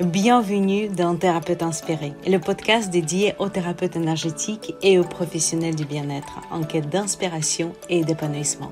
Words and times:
Bienvenue 0.00 0.86
dans 0.86 1.16
Thérapeute 1.16 1.60
Inspiré, 1.60 2.12
le 2.24 2.38
podcast 2.38 2.88
dédié 2.88 3.34
aux 3.40 3.48
thérapeutes 3.48 3.96
énergétiques 3.96 4.76
et 4.80 4.96
aux 4.96 5.04
professionnels 5.04 5.74
du 5.74 5.84
bien-être 5.84 6.38
en 6.52 6.62
quête 6.62 6.88
d'inspiration 6.88 7.72
et 7.88 8.04
d'épanouissement. 8.04 8.70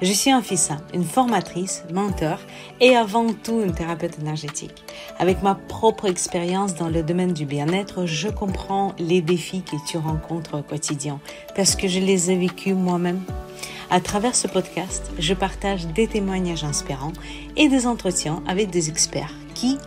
Je 0.00 0.10
suis 0.10 0.32
Anfissa, 0.32 0.78
une 0.94 1.04
formatrice, 1.04 1.84
mentor 1.92 2.38
et 2.80 2.96
avant 2.96 3.26
tout 3.34 3.60
une 3.60 3.74
thérapeute 3.74 4.18
énergétique. 4.18 4.84
Avec 5.18 5.42
ma 5.42 5.54
propre 5.54 6.06
expérience 6.06 6.74
dans 6.74 6.88
le 6.88 7.02
domaine 7.02 7.34
du 7.34 7.44
bien-être, 7.44 8.06
je 8.06 8.28
comprends 8.28 8.94
les 8.98 9.20
défis 9.20 9.64
que 9.64 9.76
tu 9.86 9.98
rencontres 9.98 10.60
au 10.60 10.62
quotidien 10.62 11.20
parce 11.54 11.76
que 11.76 11.88
je 11.88 12.00
les 12.00 12.30
ai 12.30 12.36
vécus 12.36 12.74
moi-même. 12.74 13.20
À 13.90 14.00
travers 14.00 14.34
ce 14.34 14.48
podcast, 14.48 15.12
je 15.18 15.34
partage 15.34 15.88
des 15.88 16.06
témoignages 16.06 16.64
inspirants 16.64 17.12
et 17.54 17.68
des 17.68 17.86
entretiens 17.86 18.42
avec 18.46 18.70
des 18.70 18.88
experts 18.88 19.34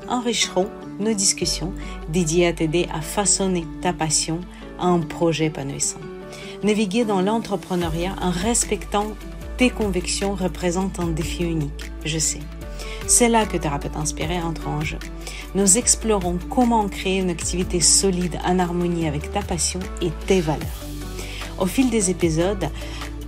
enrichiront 0.07 0.69
nos 0.99 1.13
discussions 1.13 1.73
dédiées 2.09 2.47
à 2.47 2.53
t'aider 2.53 2.87
à 2.93 3.01
façonner 3.01 3.65
ta 3.81 3.93
passion 3.93 4.39
à 4.79 4.87
un 4.87 4.99
projet 4.99 5.45
épanouissant. 5.45 5.99
Naviguer 6.63 7.05
dans 7.05 7.21
l'entrepreneuriat 7.21 8.15
en 8.21 8.31
respectant 8.31 9.07
tes 9.57 9.69
convictions 9.69 10.35
représente 10.35 10.99
un 10.99 11.07
défi 11.07 11.43
unique, 11.43 11.91
je 12.05 12.17
sais. 12.19 12.39
C'est 13.07 13.29
là 13.29 13.45
que 13.45 13.57
Thérapeute 13.57 13.95
Inspiré 13.95 14.39
entre 14.41 14.67
en 14.67 14.81
jeu. 14.81 14.99
Nous 15.55 15.77
explorons 15.77 16.37
comment 16.49 16.87
créer 16.89 17.19
une 17.19 17.29
activité 17.29 17.79
solide 17.79 18.37
en 18.45 18.59
harmonie 18.59 19.07
avec 19.07 19.31
ta 19.31 19.41
passion 19.41 19.79
et 20.01 20.11
tes 20.27 20.41
valeurs. 20.41 20.67
Au 21.57 21.65
fil 21.65 21.89
des 21.89 22.11
épisodes, 22.11 22.69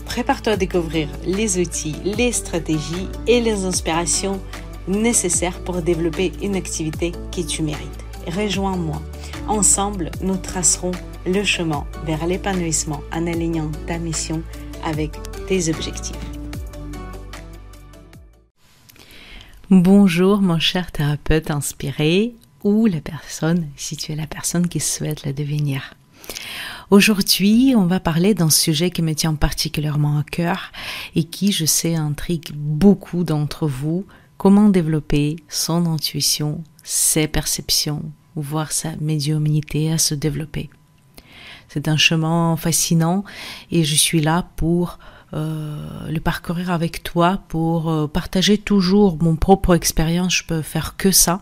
prépare-toi 0.06 0.54
à 0.54 0.58
découvrir 0.58 1.08
les 1.23 1.59
outils, 1.59 1.95
les 2.04 2.31
stratégies 2.31 3.08
et 3.26 3.42
les 3.42 3.64
inspirations 3.64 4.40
nécessaires 4.90 5.64
pour 5.64 5.82
développer 5.82 6.32
une 6.42 6.56
activité 6.56 7.12
que 7.32 7.42
tu 7.42 7.64
mérites. 7.64 8.06
Rejoins-moi. 8.28 9.02
Ensemble, 9.48 10.12
nous 10.22 10.38
tracerons 10.38 10.92
le 11.26 11.44
chemin 11.44 11.86
vers 12.06 12.26
l'épanouissement 12.28 13.02
en 13.14 13.28
alignant 13.28 13.72
ta 13.88 13.98
mission 13.98 14.42
avec 14.84 15.12
tes 15.48 15.70
objectifs. 15.70 16.16
Bonjour 19.70 20.42
mon 20.42 20.59
cher 20.59 20.92
thérapeute 20.92 21.52
inspiré 21.52 22.34
ou 22.64 22.88
la 22.88 23.02
personne, 23.02 23.68
si 23.76 23.96
tu 23.96 24.12
es 24.12 24.16
la 24.16 24.28
personne 24.28 24.68
qui 24.68 24.80
souhaite 24.80 25.24
la 25.26 25.34
devenir. 25.34 25.94
Aujourd'hui, 26.90 27.76
on 27.78 27.86
va 27.86 28.00
parler 28.00 28.34
d'un 28.34 28.50
sujet 28.50 28.90
qui 28.90 29.03
me 29.03 29.14
tient 29.14 29.36
particulièrement 29.36 30.18
à 30.18 30.24
cœur 30.24 30.72
et 31.16 31.24
qui, 31.24 31.52
je 31.52 31.66
sais, 31.66 31.94
intrigue 31.94 32.52
beaucoup 32.53 33.24
d'entre 33.24 33.68
vous, 33.68 34.06
comment 34.40 34.70
développer 34.70 35.36
son 35.50 35.86
intuition, 35.86 36.64
ses 36.82 37.28
perceptions, 37.28 38.04
voir 38.36 38.72
sa 38.72 38.96
médiumnité 39.02 39.92
à 39.92 40.00
se 40.00 40.16
développer? 40.16 40.72
C'est 41.68 41.88
un 41.88 41.98
chemin 41.98 42.56
fascinant 42.56 43.26
et 43.70 43.84
je 43.84 43.94
suis 43.94 44.22
là 44.22 44.48
pour 44.56 44.98
euh, 45.34 46.09
le 46.09 46.20
parcourir 46.22 46.72
avec 46.72 47.04
toi, 47.04 47.44
pour 47.50 47.92
euh, 47.92 48.08
partager 48.08 48.58
toujours 48.58 49.22
mon 49.22 49.36
propre 49.36 49.76
expérience. 49.76 50.38
Je 50.38 50.46
peux 50.46 50.62
faire 50.64 50.96
que 50.98 51.12
ça. 51.12 51.42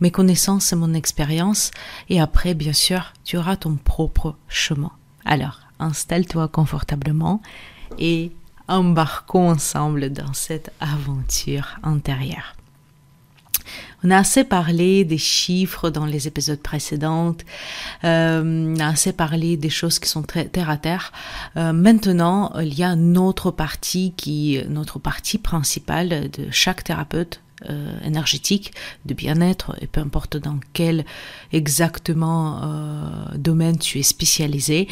Mes 0.00 0.10
connaissances 0.10 0.72
et 0.72 0.76
mon 0.76 0.92
expérience. 0.94 1.70
Et 2.10 2.20
après, 2.20 2.54
bien 2.54 2.74
sûr, 2.74 3.14
tu 3.24 3.38
auras 3.38 3.56
ton 3.56 3.76
propre 3.76 4.36
chemin. 4.48 4.92
Alors, 5.24 5.60
installe-toi 5.78 6.48
confortablement 6.48 7.40
et 7.98 8.32
embarquons 8.68 9.50
ensemble 9.50 10.10
dans 10.10 10.32
cette 10.32 10.72
aventure 10.80 11.78
intérieure. 11.82 12.56
On 14.04 14.10
a 14.10 14.18
assez 14.18 14.44
parlé 14.44 15.04
des 15.04 15.18
chiffres 15.18 15.90
dans 15.90 16.06
les 16.06 16.28
épisodes 16.28 16.60
précédents, 16.60 17.34
euh, 18.04 18.74
on 18.76 18.78
a 18.78 18.88
assez 18.88 19.12
parlé 19.12 19.56
des 19.56 19.70
choses 19.70 19.98
qui 19.98 20.08
sont 20.08 20.22
très 20.22 20.44
terre 20.44 20.70
à 20.70 20.76
terre. 20.76 21.12
Euh, 21.56 21.72
maintenant, 21.72 22.52
il 22.60 22.74
y 22.74 22.84
a 22.84 22.94
notre 22.94 23.50
partie 23.50 24.12
qui, 24.16 24.60
notre 24.68 24.98
partie 24.98 25.38
principale 25.38 26.30
de 26.30 26.50
chaque 26.50 26.84
thérapeute 26.84 27.40
euh, 27.68 27.98
énergétique, 28.04 28.74
de 29.06 29.14
bien-être, 29.14 29.74
et 29.80 29.86
peu 29.86 30.00
importe 30.02 30.36
dans 30.36 30.60
quel 30.72 31.04
exactement 31.52 32.60
domaine 33.34 33.78
tu 33.78 33.98
es 33.98 34.02
spécialisé, 34.02 34.88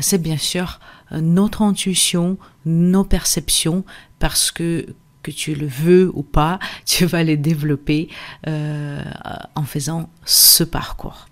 c'est 0.00 0.20
bien 0.20 0.36
sûr 0.36 0.78
notre 1.12 1.62
intuition, 1.62 2.38
nos 2.64 3.04
perceptions, 3.04 3.84
parce 4.18 4.50
que 4.50 4.86
que 5.22 5.32
tu 5.32 5.56
le 5.56 5.66
veux 5.66 6.12
ou 6.14 6.22
pas, 6.22 6.60
tu 6.86 7.04
vas 7.04 7.24
les 7.24 7.36
développer 7.36 8.08
en 8.46 9.64
faisant 9.64 10.08
ce 10.24 10.62
parcours. 10.62 11.26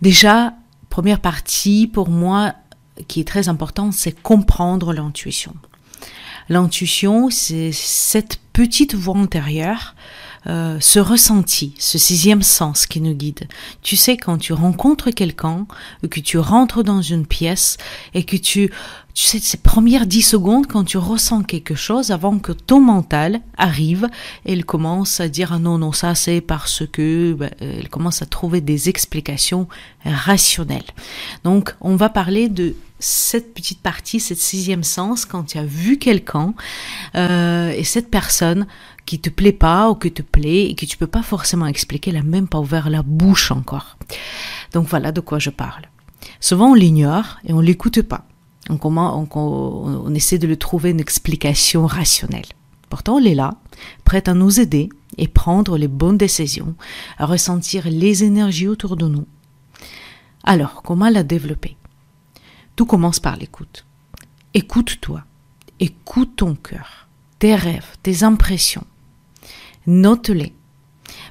Déjà, 0.00 0.54
première 0.88 1.20
partie 1.20 1.86
pour 1.86 2.08
moi 2.08 2.54
qui 3.08 3.20
est 3.20 3.28
très 3.28 3.48
importante, 3.48 3.92
c'est 3.92 4.12
comprendre 4.12 4.92
l'intuition. 4.92 5.54
L'intuition, 6.48 7.28
c'est 7.30 7.72
cette 7.72 8.38
petite 8.52 8.94
voix 8.94 9.16
intérieure, 9.16 9.94
euh, 10.48 10.78
ce 10.80 10.98
ressenti, 10.98 11.74
ce 11.78 11.98
sixième 11.98 12.42
sens 12.42 12.86
qui 12.86 13.00
nous 13.00 13.14
guide. 13.14 13.48
Tu 13.82 13.96
sais, 13.96 14.16
quand 14.16 14.38
tu 14.38 14.52
rencontres 14.52 15.10
quelqu'un, 15.10 15.66
que 16.08 16.20
tu 16.20 16.38
rentres 16.38 16.84
dans 16.84 17.02
une 17.02 17.26
pièce 17.26 17.76
et 18.14 18.22
que 18.22 18.36
tu, 18.36 18.70
tu 19.14 19.22
sais, 19.24 19.38
ces 19.40 19.56
premières 19.56 20.06
dix 20.06 20.22
secondes, 20.22 20.66
quand 20.66 20.84
tu 20.84 20.98
ressens 20.98 21.42
quelque 21.42 21.74
chose, 21.74 22.10
avant 22.10 22.38
que 22.38 22.52
ton 22.52 22.80
mental 22.80 23.40
arrive, 23.56 24.08
et 24.44 24.52
il 24.52 24.64
commence 24.64 25.20
à 25.20 25.28
dire, 25.28 25.52
ah 25.52 25.58
non, 25.58 25.78
non, 25.78 25.92
ça 25.92 26.14
c'est 26.14 26.40
parce 26.40 26.84
que, 26.86 27.32
ben, 27.32 27.50
il 27.60 27.88
commence 27.88 28.22
à 28.22 28.26
trouver 28.26 28.60
des 28.60 28.88
explications 28.88 29.66
rationnelles. 30.04 30.82
Donc, 31.42 31.74
on 31.80 31.96
va 31.96 32.08
parler 32.08 32.48
de 32.48 32.76
cette 32.98 33.52
petite 33.54 33.80
partie, 33.80 34.20
cette 34.20 34.38
sixième 34.38 34.82
sens, 34.82 35.24
quand 35.24 35.44
tu 35.44 35.58
as 35.58 35.64
vu 35.64 35.98
quelqu'un 35.98 36.54
euh, 37.14 37.70
et 37.70 37.84
cette 37.84 38.10
personne 38.10 38.66
qui 39.04 39.20
te 39.20 39.30
plaît 39.30 39.52
pas 39.52 39.90
ou 39.90 39.94
qui 39.94 40.12
te 40.12 40.22
plaît 40.22 40.66
et 40.70 40.74
que 40.74 40.86
tu 40.86 40.96
peux 40.96 41.06
pas 41.06 41.22
forcément 41.22 41.66
expliquer, 41.66 42.10
elle 42.10 42.16
a 42.16 42.22
même 42.22 42.48
pas 42.48 42.58
ouvert 42.58 42.90
la 42.90 43.02
bouche 43.02 43.50
encore. 43.50 43.96
Donc 44.72 44.88
voilà 44.88 45.12
de 45.12 45.20
quoi 45.20 45.38
je 45.38 45.50
parle. 45.50 45.84
Souvent 46.40 46.70
on 46.70 46.74
l'ignore 46.74 47.38
et 47.44 47.52
on 47.52 47.60
l'écoute 47.60 48.02
pas. 48.02 48.26
On, 48.68 48.78
on, 48.82 49.28
on 49.34 50.14
essaie 50.14 50.38
de 50.38 50.46
lui 50.46 50.58
trouver 50.58 50.90
une 50.90 51.00
explication 51.00 51.86
rationnelle. 51.86 52.46
Pourtant, 52.88 53.18
elle 53.18 53.26
est 53.26 53.34
là, 53.34 53.54
prête 54.04 54.28
à 54.28 54.34
nous 54.34 54.60
aider 54.60 54.88
et 55.18 55.28
prendre 55.28 55.76
les 55.76 55.88
bonnes 55.88 56.18
décisions, 56.18 56.74
à 57.18 57.26
ressentir 57.26 57.88
les 57.88 58.24
énergies 58.24 58.68
autour 58.68 58.96
de 58.96 59.06
nous. 59.06 59.26
Alors, 60.44 60.82
comment 60.82 61.08
la 61.08 61.22
développer? 61.22 61.76
Tout 62.76 62.86
commence 62.86 63.20
par 63.20 63.36
l'écoute. 63.36 63.84
Écoute-toi. 64.54 65.24
Écoute 65.80 66.36
ton 66.36 66.54
cœur, 66.54 67.08
tes 67.38 67.54
rêves, 67.54 67.96
tes 68.02 68.22
impressions. 68.22 68.84
Note-les. 69.86 70.54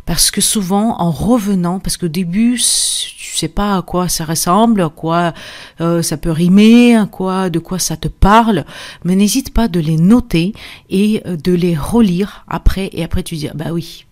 Parce 0.06 0.30
que 0.30 0.40
souvent, 0.40 1.00
en 1.00 1.10
revenant, 1.10 1.80
parce 1.80 1.98
qu'au 1.98 2.08
début, 2.08 2.58
tu 2.58 3.36
sais 3.36 3.48
pas 3.48 3.78
à 3.78 3.82
quoi 3.82 4.08
ça 4.08 4.24
ressemble, 4.24 4.82
à 4.82 4.90
quoi 4.90 5.34
euh, 5.82 6.04
ça 6.04 6.18
peut 6.18 6.32
rimer, 6.32 6.96
à 6.96 7.08
quoi, 7.08 7.50
de 7.50 7.60
quoi 7.60 7.80
ça 7.80 7.98
te 7.98 8.08
parle, 8.08 8.66
mais 9.04 9.16
n'hésite 9.16 9.54
pas 9.54 9.68
de 9.68 9.80
les 9.80 9.98
noter 9.98 10.54
et 10.90 11.24
euh, 11.26 11.36
de 11.36 11.54
les 11.54 11.76
relire 11.76 12.46
après, 12.48 12.90
et 12.94 13.04
après 13.04 13.24
tu 13.24 13.36
dis, 13.36 13.50
bah 13.56 13.72
oui, 13.72 14.06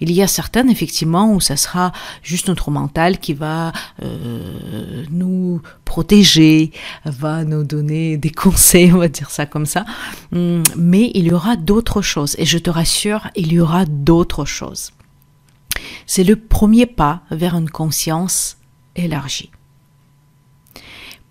il 0.00 0.12
y 0.12 0.22
a 0.22 0.26
certaines, 0.26 0.70
effectivement, 0.70 1.32
où 1.32 1.40
ça 1.40 1.56
sera 1.56 1.92
juste 2.22 2.48
notre 2.48 2.70
mental 2.70 3.18
qui 3.18 3.34
va 3.34 3.72
euh, 4.02 5.04
nous 5.10 5.60
protéger, 5.84 6.72
va 7.04 7.44
nous 7.44 7.64
donner 7.64 8.16
des 8.16 8.30
conseils, 8.44 8.92
on 8.92 8.98
va 8.98 9.08
dire 9.08 9.30
ça 9.30 9.46
comme 9.46 9.66
ça. 9.66 9.84
Hum, 10.32 10.62
mais 10.76 11.10
il 11.14 11.26
y 11.26 11.32
aura 11.32 11.56
d'autres 11.56 12.02
choses. 12.02 12.34
Et 12.38 12.46
je 12.46 12.58
te 12.58 12.70
rassure, 12.70 13.28
il 13.36 13.52
y 13.52 13.60
aura 13.60 13.84
d'autres 13.86 14.44
choses. 14.44 14.92
C'est 16.06 16.24
le 16.24 16.36
premier 16.36 16.86
pas 16.86 17.22
vers 17.30 17.56
une 17.56 17.70
conscience 17.70 18.56
élargie. 18.96 19.50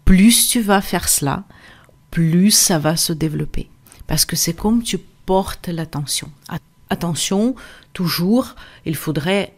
Plus 0.06 0.48
tu 0.48 0.62
vas 0.62 0.82
faire 0.82 1.10
cela, 1.10 1.44
plus 2.12 2.52
ça 2.52 2.80
va 2.80 2.96
se 2.96 3.12
développer. 3.12 3.70
Parce 4.08 4.24
que 4.24 4.38
c'est 4.38 4.54
comme 4.54 4.82
tu 4.82 4.98
portes 5.26 5.68
l'attention 5.68 6.32
attention, 6.90 7.56
toujours, 7.94 8.56
il 8.86 8.96
faudrait 8.96 9.54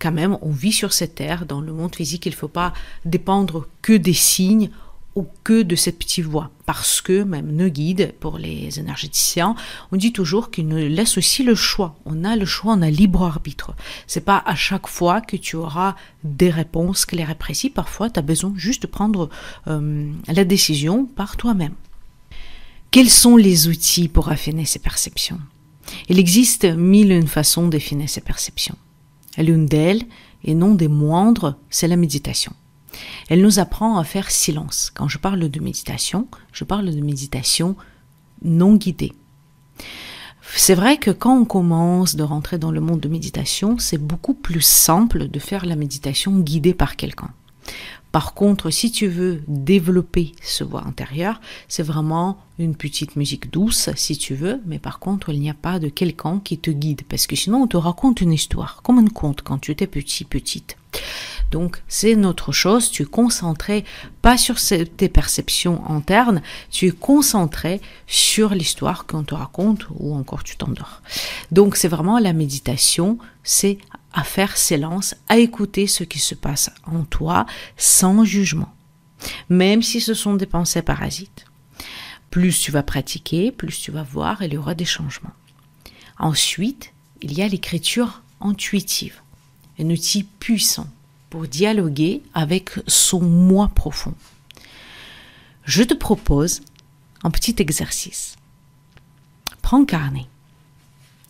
quand 0.00 0.12
même, 0.12 0.38
on 0.40 0.50
vit 0.50 0.72
sur 0.72 0.92
cette 0.92 1.14
terre, 1.14 1.46
dans 1.46 1.60
le 1.60 1.72
monde 1.72 1.94
physique, 1.94 2.26
il 2.26 2.30
ne 2.32 2.36
faut 2.36 2.48
pas 2.48 2.72
dépendre 3.04 3.66
que 3.82 3.92
des 3.92 4.14
signes 4.14 4.70
ou 5.16 5.26
que 5.44 5.62
de 5.62 5.76
cette 5.76 5.98
petite 5.98 6.24
voix. 6.24 6.50
Parce 6.66 7.00
que 7.00 7.22
même 7.22 7.54
nos 7.54 7.68
guides, 7.68 8.14
pour 8.20 8.38
les 8.38 8.78
énergéticiens, 8.78 9.54
on 9.92 9.96
dit 9.96 10.12
toujours 10.12 10.50
qu'ils 10.50 10.68
nous 10.68 10.76
laissent 10.76 11.18
aussi 11.18 11.42
le 11.42 11.54
choix. 11.54 11.96
On 12.06 12.24
a 12.24 12.36
le 12.36 12.46
choix, 12.46 12.74
on 12.74 12.82
a 12.82 12.90
libre 12.90 13.22
arbitre. 13.22 13.74
C'est 14.06 14.24
pas 14.24 14.42
à 14.46 14.54
chaque 14.54 14.86
fois 14.86 15.20
que 15.20 15.36
tu 15.36 15.56
auras 15.56 15.96
des 16.24 16.50
réponses 16.50 17.04
claires 17.04 17.30
et 17.30 17.34
précises. 17.34 17.72
Parfois, 17.74 18.08
tu 18.08 18.18
as 18.18 18.22
besoin 18.22 18.52
juste 18.56 18.82
de 18.82 18.86
prendre 18.86 19.28
euh, 19.68 20.10
la 20.28 20.44
décision 20.44 21.04
par 21.04 21.36
toi-même. 21.36 21.74
Quels 22.90 23.10
sont 23.10 23.36
les 23.36 23.68
outils 23.68 24.08
pour 24.08 24.30
affiner 24.30 24.64
ces 24.64 24.78
perceptions? 24.78 25.40
Il 26.08 26.18
existe 26.18 26.64
mille 26.64 27.12
et 27.12 27.16
une 27.16 27.26
façons 27.26 27.64
de 27.66 27.70
définir 27.70 28.08
ces 28.08 28.20
perceptions. 28.20 28.76
L'une 29.38 29.66
d'elles, 29.66 30.04
et 30.44 30.54
non 30.54 30.74
des 30.74 30.88
moindres, 30.88 31.56
c'est 31.68 31.88
la 31.88 31.96
méditation. 31.96 32.52
Elle 33.28 33.42
nous 33.42 33.58
apprend 33.58 33.98
à 33.98 34.04
faire 34.04 34.30
silence. 34.30 34.90
Quand 34.94 35.08
je 35.08 35.18
parle 35.18 35.48
de 35.48 35.60
méditation, 35.60 36.26
je 36.52 36.64
parle 36.64 36.94
de 36.94 37.00
méditation 37.00 37.76
non 38.42 38.74
guidée. 38.74 39.12
C'est 40.56 40.74
vrai 40.74 40.96
que 40.96 41.10
quand 41.10 41.38
on 41.38 41.44
commence 41.44 42.16
de 42.16 42.24
rentrer 42.24 42.58
dans 42.58 42.72
le 42.72 42.80
monde 42.80 43.00
de 43.00 43.08
méditation, 43.08 43.78
c'est 43.78 43.98
beaucoup 43.98 44.34
plus 44.34 44.62
simple 44.62 45.28
de 45.28 45.38
faire 45.38 45.64
la 45.64 45.76
méditation 45.76 46.38
guidée 46.40 46.74
par 46.74 46.96
quelqu'un. 46.96 47.30
Par 48.12 48.34
contre, 48.34 48.70
si 48.70 48.90
tu 48.90 49.06
veux 49.06 49.42
développer 49.46 50.32
ce 50.42 50.64
voix 50.64 50.84
intérieur, 50.84 51.40
c'est 51.68 51.84
vraiment 51.84 52.38
une 52.58 52.74
petite 52.74 53.16
musique 53.16 53.52
douce, 53.52 53.88
si 53.94 54.18
tu 54.18 54.34
veux, 54.34 54.60
mais 54.66 54.78
par 54.78 54.98
contre, 54.98 55.30
il 55.30 55.40
n'y 55.40 55.50
a 55.50 55.54
pas 55.54 55.78
de 55.78 55.88
quelqu'un 55.88 56.40
qui 56.42 56.58
te 56.58 56.70
guide, 56.70 57.02
parce 57.08 57.26
que 57.26 57.36
sinon, 57.36 57.62
on 57.62 57.66
te 57.66 57.76
raconte 57.76 58.20
une 58.20 58.32
histoire, 58.32 58.80
comme 58.82 58.98
un 58.98 59.06
conte 59.06 59.42
quand 59.42 59.58
tu 59.58 59.70
étais 59.70 59.86
petit, 59.86 60.24
petite. 60.24 60.76
Donc, 61.50 61.82
c'est 61.88 62.14
notre 62.14 62.52
chose, 62.52 62.90
tu 62.90 63.02
es 63.02 63.06
concentré 63.06 63.84
pas 64.22 64.36
sur 64.36 64.56
tes 64.60 65.08
perceptions 65.08 65.88
internes, 65.88 66.42
tu 66.70 66.86
es 66.86 66.92
concentré 66.92 67.80
sur 68.06 68.54
l'histoire 68.54 69.06
qu'on 69.06 69.24
te 69.24 69.34
raconte 69.34 69.86
ou 69.98 70.14
encore 70.14 70.44
tu 70.44 70.56
t'endors. 70.56 71.02
Donc, 71.50 71.76
c'est 71.76 71.88
vraiment 71.88 72.18
la 72.18 72.32
méditation, 72.32 73.18
c'est 73.42 73.78
à 74.12 74.24
faire 74.24 74.56
silence, 74.56 75.14
à 75.28 75.38
écouter 75.38 75.86
ce 75.86 76.04
qui 76.04 76.18
se 76.18 76.34
passe 76.34 76.70
en 76.84 77.04
toi 77.04 77.46
sans 77.76 78.24
jugement, 78.24 78.72
même 79.48 79.82
si 79.82 80.00
ce 80.00 80.14
sont 80.14 80.34
des 80.34 80.46
pensées 80.46 80.82
parasites. 80.82 81.44
Plus 82.30 82.60
tu 82.60 82.70
vas 82.70 82.82
pratiquer, 82.82 83.50
plus 83.50 83.80
tu 83.80 83.90
vas 83.90 84.02
voir, 84.02 84.42
il 84.42 84.54
y 84.54 84.56
aura 84.56 84.74
des 84.74 84.84
changements. 84.84 85.32
Ensuite, 86.18 86.92
il 87.22 87.36
y 87.36 87.42
a 87.42 87.48
l'écriture 87.48 88.22
intuitive, 88.40 89.20
un 89.78 89.90
outil 89.90 90.24
puissant 90.24 90.86
pour 91.28 91.46
dialoguer 91.46 92.22
avec 92.34 92.72
son 92.86 93.20
moi 93.20 93.70
profond. 93.74 94.14
Je 95.64 95.82
te 95.82 95.94
propose 95.94 96.62
un 97.22 97.30
petit 97.30 97.56
exercice. 97.58 98.36
Prends 99.62 99.82
un 99.82 99.84
carnet 99.84 100.26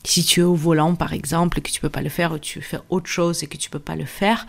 si 0.05 0.25
tu 0.25 0.41
es 0.41 0.43
au 0.43 0.55
volant, 0.55 0.95
par 0.95 1.13
exemple, 1.13 1.59
et 1.59 1.63
que 1.63 1.71
tu 1.71 1.81
peux 1.81 1.91
pas 1.91 2.03
le 2.03 2.09
faire, 2.09 2.33
ou 2.33 2.39
tu 2.39 2.61
fais 2.61 2.79
autre 2.89 3.09
chose 3.09 3.43
et 3.43 3.47
que 3.47 3.57
tu 3.57 3.71
peux 3.71 3.79
pas 3.79 3.97
le 3.97 4.07
faire, 4.07 4.47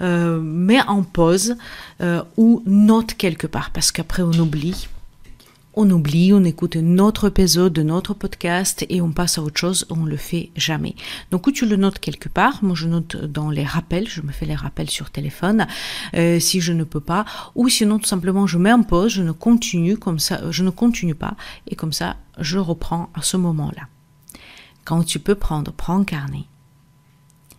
euh, 0.00 0.40
mets 0.40 0.82
en 0.82 1.02
pause 1.02 1.56
euh, 2.00 2.22
ou 2.36 2.62
note 2.66 3.14
quelque 3.14 3.46
part, 3.46 3.70
parce 3.70 3.92
qu'après 3.92 4.22
on 4.22 4.32
oublie. 4.32 4.88
On 5.80 5.88
oublie, 5.90 6.32
on 6.32 6.42
écoute 6.42 6.74
un 6.74 6.98
autre 6.98 7.28
épisode 7.28 7.72
de 7.72 7.84
notre 7.84 8.12
podcast 8.12 8.84
et 8.88 9.00
on 9.00 9.12
passe 9.12 9.38
à 9.38 9.42
autre 9.42 9.60
chose, 9.60 9.86
on 9.90 10.04
le 10.04 10.16
fait 10.16 10.50
jamais. 10.56 10.96
Donc 11.30 11.46
où 11.46 11.52
tu 11.52 11.66
le 11.66 11.76
notes 11.76 12.00
quelque 12.00 12.28
part, 12.28 12.64
moi 12.64 12.74
je 12.74 12.88
note 12.88 13.14
dans 13.14 13.48
les 13.48 13.62
rappels, 13.62 14.08
je 14.08 14.22
me 14.22 14.32
fais 14.32 14.46
les 14.46 14.56
rappels 14.56 14.90
sur 14.90 15.10
téléphone 15.10 15.68
euh, 16.14 16.40
si 16.40 16.60
je 16.60 16.72
ne 16.72 16.82
peux 16.82 16.98
pas, 16.98 17.24
ou 17.54 17.68
sinon 17.68 18.00
tout 18.00 18.08
simplement 18.08 18.48
je 18.48 18.58
mets 18.58 18.72
en 18.72 18.82
pause, 18.82 19.12
je 19.12 19.22
ne 19.22 19.30
continue 19.30 19.96
comme 19.96 20.18
ça, 20.18 20.50
je 20.50 20.64
ne 20.64 20.70
continue 20.70 21.14
pas 21.14 21.36
et 21.68 21.76
comme 21.76 21.92
ça 21.92 22.16
je 22.40 22.58
reprends 22.58 23.10
à 23.14 23.22
ce 23.22 23.36
moment-là 23.36 23.82
quand 24.88 25.04
tu 25.04 25.18
peux 25.18 25.34
prendre, 25.34 25.70
prends 25.70 26.00
un 26.00 26.04
carnet 26.04 26.46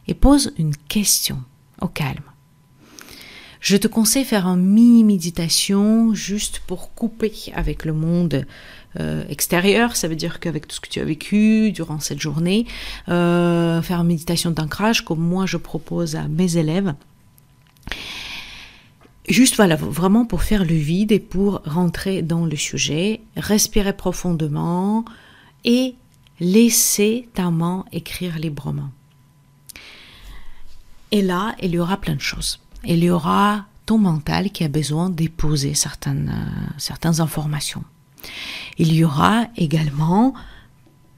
et 0.08 0.16
pose 0.16 0.52
une 0.58 0.76
question 0.76 1.44
au 1.80 1.88
calme. 1.88 2.24
Je 3.60 3.78
te 3.78 3.88
conseille 3.88 4.26
faire 4.26 4.48
une 4.48 4.66
mini 4.66 5.04
méditation 5.04 6.16
juste 6.16 6.60
pour 6.66 6.96
couper 6.96 7.32
avec 7.54 7.86
le 7.86 7.94
monde 7.94 8.48
euh, 9.00 9.24
extérieur. 9.30 9.96
Ça 9.96 10.08
veut 10.08 10.16
dire 10.16 10.40
qu'avec 10.40 10.68
tout 10.68 10.78
ce 10.78 10.82
que 10.82 10.90
tu 10.90 11.00
as 11.02 11.04
vécu 11.04 11.72
durant 11.72 12.00
cette 12.00 12.20
journée, 12.20 12.66
euh, 13.10 13.84
faire 13.84 14.02
une 14.02 14.08
méditation 14.08 14.50
d'ancrage 14.50 15.06
comme 15.06 15.20
moi 15.20 15.46
je 15.46 15.58
propose 15.58 16.16
à 16.16 16.28
mes 16.28 16.58
élèves. 16.58 16.96
Juste 19.28 19.56
voilà, 19.56 19.76
vraiment 19.76 20.26
pour 20.26 20.42
faire 20.42 20.66
le 20.66 20.74
vide 20.74 21.12
et 21.12 21.20
pour 21.20 21.62
rentrer 21.64 22.24
dans 22.24 22.48
le 22.48 22.56
sujet, 22.56 23.22
respirer 23.38 23.94
profondément 23.94 25.06
et 25.64 25.94
Laissez 26.40 27.30
ta 27.34 27.52
main 27.52 27.86
écrire 27.92 28.40
librement. 28.40 28.90
Et 31.12 31.22
là, 31.22 31.56
il 31.62 31.72
y 31.72 31.80
aura 31.80 31.98
plein 31.98 32.16
de 32.16 32.22
choses. 32.22 32.60
Il 32.84 33.04
y 33.04 33.10
aura 33.10 33.66
ton 33.86 33.98
mental 33.98 34.52
qui 34.52 34.64
a 34.64 34.68
besoin 34.68 35.10
d'époser 35.10 35.74
certaines, 35.74 36.30
euh, 36.30 36.74
certaines 36.78 37.20
informations. 37.20 37.84
Il 38.78 38.94
y 38.94 39.04
aura 39.04 39.48
également 39.58 40.34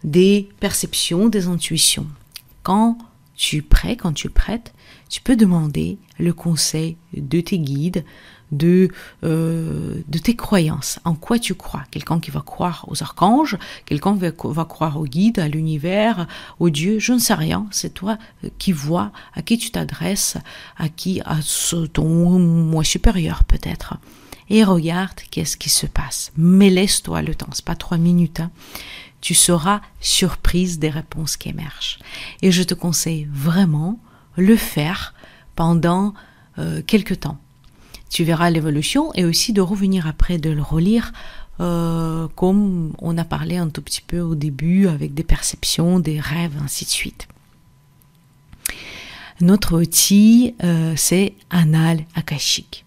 des 0.04 0.50
perceptions, 0.60 1.28
des 1.28 1.48
intuitions. 1.48 2.08
Quand 2.64 2.98
tu 3.36 3.58
es 3.58 3.62
prêt, 3.62 3.96
quand 3.96 4.14
tu 4.14 4.28
es 4.28 4.30
prête, 4.30 4.74
tu 5.10 5.22
peux 5.22 5.36
demander 5.36 5.98
le 6.20 6.34
conseil 6.34 6.98
de 7.14 7.42
tes 7.42 7.60
guides, 7.60 8.06
de, 8.52 8.90
euh, 9.24 10.02
de 10.08 10.18
tes 10.18 10.36
croyances, 10.36 11.00
en 11.06 11.16
quoi 11.16 11.40
tu 11.40 11.56
crois? 11.56 11.84
Quelqu'un 11.92 12.20
qui 12.20 12.32
va 12.32 12.42
croire 12.42 12.86
aux 12.88 13.02
archanges, 13.02 13.58
quelqu'un 13.86 14.14
va, 14.14 14.30
va 14.44 14.66
croire 14.66 15.00
au 15.00 15.06
guide, 15.06 15.40
à 15.40 15.48
l'univers, 15.48 16.28
au 16.60 16.70
Dieu, 16.70 17.00
je 17.00 17.14
ne 17.14 17.20
sais 17.20 17.34
rien, 17.34 17.68
c'est 17.72 17.94
toi 17.94 18.18
euh, 18.44 18.50
qui 18.58 18.72
vois, 18.72 19.12
à 19.34 19.42
qui 19.42 19.58
tu 19.58 19.72
t'adresses, 19.72 20.38
à 20.78 20.90
qui, 20.90 21.22
à 21.22 21.40
ton 21.94 22.40
moi 22.40 22.84
supérieur 22.84 23.44
peut-être. 23.44 23.96
Et 24.50 24.64
regarde 24.64 25.20
qu'est-ce 25.32 25.56
qui 25.56 25.70
se 25.70 25.86
passe. 25.86 26.32
Mais 26.36 26.70
laisse-toi 26.70 27.22
le 27.22 27.36
temps, 27.36 27.48
c'est 27.54 27.64
pas 27.64 27.76
trois 27.76 27.98
minutes. 27.98 28.42
Hein. 28.42 28.52
Tu 29.22 29.34
seras 29.34 29.82
surprise 30.02 30.78
des 30.78 30.90
réponses 30.90 31.38
qui 31.38 31.50
émergent. 31.50 32.00
Et 32.42 32.52
je 32.52 32.64
te 32.64 32.74
conseille 32.74 33.30
vraiment 33.32 34.00
le 34.36 34.58
faire 34.58 35.14
pendant 35.56 36.14
euh, 36.58 36.82
quelques 36.86 37.22
temps 37.22 37.40
tu 38.12 38.24
verras 38.24 38.50
l'évolution 38.50 39.12
et 39.16 39.26
aussi 39.26 39.54
de 39.54 39.62
revenir 39.62 40.06
après, 40.06 40.38
de 40.38 40.52
le 40.52 40.62
relire 40.62 41.14
euh, 41.62 42.28
comme 42.36 42.94
on 43.00 43.18
a 43.18 43.24
parlé 43.24 43.58
un 43.58 43.70
tout 43.70 43.82
petit 43.82 44.02
peu 44.02 44.20
au 44.20 44.36
début 44.36 44.88
avec 44.88 45.14
des 45.14 45.24
perceptions, 45.24 46.00
des 46.00 46.20
rêves, 46.20 46.58
ainsi 46.64 46.86
de 46.86 46.90
suite. 46.90 47.28
Notre 49.40 49.80
outil, 49.80 50.56
euh, 50.64 50.94
c'est 50.96 51.34
Anal 51.50 52.06
Akashic. 52.16 52.86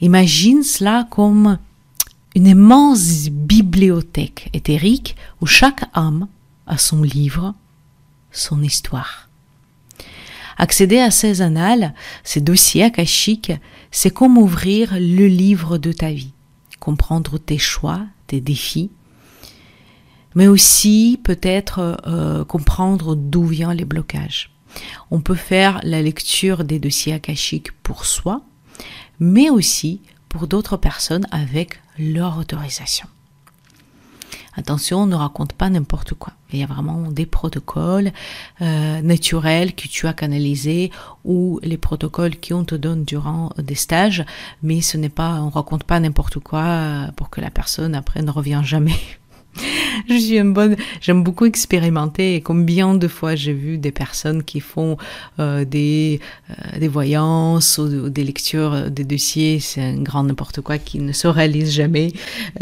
Imagine 0.00 0.62
cela 0.62 1.06
comme 1.10 1.58
une 2.34 2.46
immense 2.46 3.28
bibliothèque 3.28 4.50
éthérique 4.52 5.16
où 5.40 5.46
chaque 5.46 5.84
âme 5.94 6.28
a 6.66 6.78
son 6.78 7.02
livre, 7.02 7.54
son 8.30 8.62
histoire. 8.62 9.25
Accéder 10.56 10.98
à 10.98 11.10
ces 11.10 11.42
annales, 11.42 11.94
ces 12.24 12.40
dossiers 12.40 12.84
akashiques, 12.84 13.52
c'est 13.90 14.12
comme 14.12 14.38
ouvrir 14.38 14.94
le 14.94 15.26
livre 15.26 15.78
de 15.78 15.92
ta 15.92 16.10
vie, 16.10 16.32
comprendre 16.80 17.38
tes 17.38 17.58
choix, 17.58 18.06
tes 18.26 18.40
défis, 18.40 18.90
mais 20.34 20.46
aussi 20.46 21.20
peut-être 21.24 21.98
euh, 22.06 22.44
comprendre 22.44 23.14
d'où 23.16 23.44
viennent 23.44 23.72
les 23.72 23.84
blocages. 23.84 24.50
On 25.10 25.20
peut 25.20 25.34
faire 25.34 25.80
la 25.82 26.02
lecture 26.02 26.64
des 26.64 26.78
dossiers 26.78 27.14
akashiques 27.14 27.72
pour 27.82 28.04
soi, 28.04 28.42
mais 29.18 29.50
aussi 29.50 30.02
pour 30.28 30.46
d'autres 30.46 30.76
personnes 30.76 31.26
avec 31.30 31.80
leur 31.98 32.38
autorisation. 32.38 33.08
Attention, 34.56 35.02
on 35.02 35.06
ne 35.06 35.14
raconte 35.14 35.52
pas 35.52 35.68
n'importe 35.68 36.14
quoi. 36.14 36.32
Il 36.52 36.58
y 36.58 36.62
a 36.62 36.66
vraiment 36.66 37.10
des 37.10 37.26
protocoles 37.26 38.12
euh, 38.62 39.02
naturels 39.02 39.74
que 39.74 39.86
tu 39.86 40.06
as 40.06 40.12
canalisés 40.12 40.90
ou 41.24 41.60
les 41.62 41.76
protocoles 41.76 42.36
qu'on 42.40 42.64
te 42.64 42.74
donne 42.74 43.04
durant 43.04 43.52
des 43.58 43.74
stages, 43.74 44.24
mais 44.62 44.80
ce 44.80 44.96
n'est 44.96 45.10
pas, 45.10 45.40
on 45.42 45.50
raconte 45.50 45.84
pas 45.84 46.00
n'importe 46.00 46.38
quoi 46.38 46.62
euh, 46.62 47.06
pour 47.16 47.30
que 47.30 47.40
la 47.40 47.50
personne 47.50 47.94
après 47.94 48.22
ne 48.22 48.30
revienne 48.30 48.64
jamais. 48.64 48.96
je 50.08 50.14
suis 50.14 50.38
une 50.38 50.52
bonne, 50.52 50.76
j'aime 51.00 51.22
beaucoup 51.22 51.46
expérimenter 51.46 52.34
et 52.34 52.40
combien 52.40 52.94
de 52.94 53.08
fois 53.08 53.34
j'ai 53.34 53.52
vu 53.52 53.78
des 53.78 53.92
personnes 53.92 54.42
qui 54.42 54.60
font 54.60 54.96
euh, 55.38 55.64
des, 55.64 56.20
euh, 56.50 56.78
des 56.78 56.88
voyances 56.88 57.78
ou, 57.78 58.08
des 58.08 58.24
lectures 58.24 58.90
des 58.90 59.04
dossiers, 59.04 59.60
c'est 59.60 59.82
un 59.82 60.02
grand 60.02 60.24
n'importe 60.24 60.60
quoi 60.60 60.78
qui 60.78 60.98
ne 60.98 61.12
se 61.12 61.26
réalise 61.26 61.72
jamais 61.72 62.12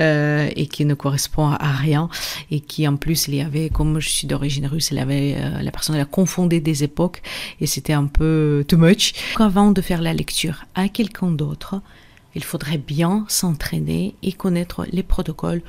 euh, 0.00 0.48
et 0.56 0.66
qui 0.66 0.84
ne 0.84 0.94
correspond 0.94 1.48
à 1.48 1.72
rien 1.72 2.08
et 2.50 2.60
qui 2.60 2.86
en 2.86 2.96
plus 2.96 3.28
il 3.28 3.36
y 3.36 3.40
avait, 3.40 3.68
comme 3.68 4.00
je 4.00 4.08
suis 4.08 4.26
d'origine 4.26 4.66
russe, 4.66 4.88
il 4.90 4.98
avait, 4.98 5.36
la 5.62 5.70
personne 5.70 5.96
elle 5.96 6.02
a 6.02 6.06
confondé 6.06 6.60
des 6.60 6.84
époques 6.84 7.22
et 7.60 7.66
c'était 7.66 7.92
un 7.92 8.06
peu 8.06 8.64
too 8.68 8.76
much. 8.76 9.12
Avant 9.38 9.70
de 9.70 9.80
faire 9.80 10.02
la 10.02 10.12
lecture 10.12 10.64
à 10.74 10.88
quelqu'un 10.88 11.30
d'autre, 11.30 11.80
il 12.34 12.42
faudrait 12.42 12.78
bien 12.78 13.24
s'entraîner 13.28 14.14
et 14.22 14.32
connaître 14.32 14.86
les 14.90 15.02
protocoles 15.02 15.62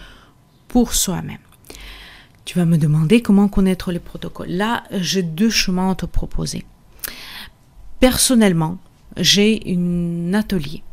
pour 0.75 0.93
soi-même. 0.93 1.37
Tu 2.43 2.57
vas 2.57 2.65
me 2.65 2.77
demander 2.77 3.21
comment 3.21 3.47
connaître 3.47 3.93
les 3.93 3.99
protocoles. 3.99 4.49
Là, 4.49 4.83
j'ai 4.91 5.23
deux 5.23 5.49
chemins 5.49 5.91
à 5.91 5.95
te 5.95 6.05
proposer. 6.05 6.65
Personnellement, 8.01 8.77
j'ai 9.15 9.63
un 9.67 10.33
atelier. 10.33 10.83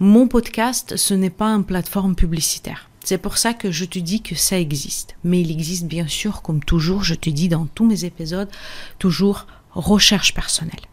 Mon 0.00 0.28
podcast, 0.28 0.98
ce 0.98 1.14
n'est 1.14 1.30
pas 1.30 1.48
une 1.48 1.64
plateforme 1.64 2.14
publicitaire. 2.14 2.90
C'est 3.02 3.16
pour 3.16 3.38
ça 3.38 3.54
que 3.54 3.72
je 3.72 3.86
te 3.86 3.98
dis 3.98 4.20
que 4.20 4.34
ça 4.34 4.60
existe. 4.60 5.16
Mais 5.24 5.40
il 5.40 5.50
existe 5.50 5.86
bien 5.86 6.08
sûr, 6.08 6.42
comme 6.42 6.62
toujours, 6.62 7.02
je 7.02 7.14
te 7.14 7.30
dis 7.30 7.48
dans 7.48 7.64
tous 7.64 7.86
mes 7.86 8.04
épisodes, 8.04 8.50
toujours 8.98 9.46
recherche 9.70 10.34
personnelle. 10.34 10.84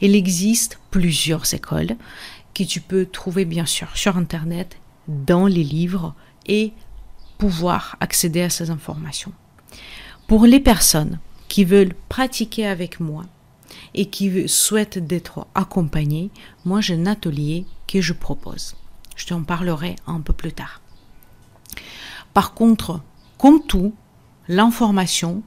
Il 0.00 0.16
existe 0.16 0.80
plusieurs 0.90 1.54
écoles 1.54 1.94
que 2.52 2.64
tu 2.64 2.80
peux 2.80 3.06
trouver 3.06 3.44
bien 3.44 3.64
sûr 3.64 3.96
sur 3.96 4.16
Internet, 4.16 4.76
dans 5.06 5.46
les 5.46 5.62
livres 5.62 6.16
et 6.48 6.72
pouvoir 7.38 7.96
accéder 8.00 8.42
à 8.42 8.50
ces 8.50 8.70
informations. 8.70 9.32
Pour 10.26 10.46
les 10.46 10.60
personnes 10.60 11.18
qui 11.48 11.64
veulent 11.64 11.94
pratiquer 12.08 12.66
avec 12.66 13.00
moi 13.00 13.24
et 13.94 14.06
qui 14.06 14.48
souhaitent 14.48 14.98
d'être 14.98 15.46
accompagnées, 15.54 16.30
moi 16.64 16.80
j'ai 16.80 16.94
un 16.94 17.06
atelier 17.06 17.66
que 17.86 18.00
je 18.00 18.12
propose. 18.12 18.74
Je 19.14 19.26
t'en 19.26 19.42
parlerai 19.42 19.96
un 20.06 20.20
peu 20.20 20.32
plus 20.32 20.52
tard. 20.52 20.80
Par 22.34 22.54
contre, 22.54 23.00
comme 23.38 23.62
tout, 23.62 23.94
l'information, 24.48 25.42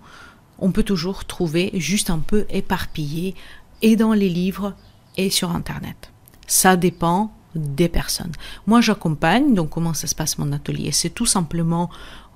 on 0.57 0.71
peut 0.71 0.83
toujours 0.83 1.25
trouver 1.25 1.71
juste 1.75 2.09
un 2.09 2.19
peu 2.19 2.45
éparpillée 2.49 3.35
et 3.81 3.95
dans 3.95 4.13
les 4.13 4.29
livres 4.29 4.73
et 5.17 5.29
sur 5.29 5.51
Internet. 5.51 6.11
Ça 6.47 6.75
dépend 6.75 7.31
des 7.55 7.89
personnes. 7.89 8.31
Moi, 8.67 8.81
j'accompagne, 8.81 9.53
donc 9.53 9.69
comment 9.69 9.93
ça 9.93 10.07
se 10.07 10.15
passe 10.15 10.37
mon 10.37 10.51
atelier? 10.51 10.91
C'est 10.91 11.09
tout 11.09 11.25
simplement, 11.25 11.89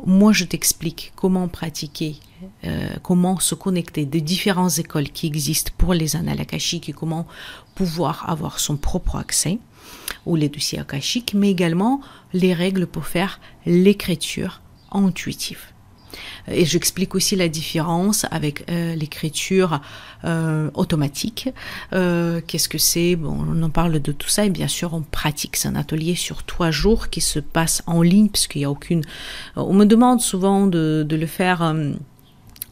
moi, 0.05 0.33
je 0.33 0.45
t'explique 0.45 1.13
comment 1.15 1.47
pratiquer, 1.47 2.15
euh, 2.63 2.89
comment 3.03 3.39
se 3.39 3.55
connecter 3.55 4.05
des 4.05 4.21
différentes 4.21 4.79
écoles 4.79 5.09
qui 5.09 5.27
existent 5.27 5.71
pour 5.77 5.93
les 5.93 6.15
annales 6.15 6.41
akashiques 6.41 6.89
et 6.89 6.93
comment 6.93 7.27
pouvoir 7.75 8.29
avoir 8.29 8.59
son 8.59 8.75
propre 8.75 9.15
accès 9.15 9.59
ou 10.25 10.35
les 10.35 10.49
dossiers 10.49 10.79
akashiques, 10.79 11.33
mais 11.35 11.51
également 11.51 12.01
les 12.33 12.53
règles 12.53 12.87
pour 12.87 13.05
faire 13.05 13.39
l'écriture 13.65 14.61
intuitive. 14.91 15.72
Et 16.47 16.65
j'explique 16.65 17.15
aussi 17.15 17.35
la 17.35 17.47
différence 17.47 18.25
avec 18.31 18.69
euh, 18.69 18.95
l'écriture 18.95 19.81
euh, 20.25 20.69
automatique. 20.73 21.49
Euh, 21.93 22.41
qu'est-ce 22.45 22.69
que 22.69 22.77
c'est? 22.77 23.15
Bon, 23.15 23.37
on 23.49 23.61
en 23.63 23.69
parle 23.69 23.99
de 23.99 24.11
tout 24.11 24.29
ça 24.29 24.45
et 24.45 24.49
bien 24.49 24.67
sûr 24.67 24.93
on 24.93 25.01
pratique. 25.01 25.55
C'est 25.55 25.67
un 25.67 25.75
atelier 25.75 26.15
sur 26.15 26.43
trois 26.43 26.71
jours 26.71 27.09
qui 27.09 27.21
se 27.21 27.39
passe 27.39 27.83
en 27.87 28.01
ligne 28.01 28.29
puisqu'il 28.29 28.59
n'y 28.59 28.65
a 28.65 28.71
aucune. 28.71 29.03
On 29.55 29.73
me 29.73 29.85
demande 29.85 30.21
souvent 30.21 30.67
de, 30.67 31.05
de 31.07 31.15
le 31.15 31.27
faire 31.27 31.73